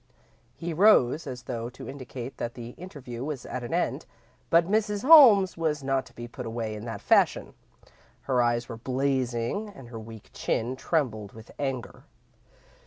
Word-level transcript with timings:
He 0.57 0.73
rose 0.73 1.27
as 1.27 1.43
though 1.43 1.69
to 1.69 1.87
indicate 1.87 2.37
that 2.37 2.55
the 2.55 2.69
interview 2.71 3.23
was 3.23 3.45
at 3.45 3.63
an 3.63 3.71
end, 3.71 4.07
but 4.49 4.65
Mrs. 4.65 5.03
Holmes 5.03 5.55
was 5.57 5.83
not 5.83 6.07
to 6.07 6.13
be 6.15 6.27
put 6.27 6.47
away 6.47 6.73
in 6.73 6.85
that 6.85 7.01
fashion. 7.01 7.53
Her 8.21 8.41
eyes 8.41 8.67
were 8.67 8.77
blazing 8.77 9.69
and 9.69 9.89
her 9.89 9.99
weak 9.99 10.31
chin 10.33 10.75
trembled 10.75 11.33
with 11.33 11.51
anger. 11.59 12.05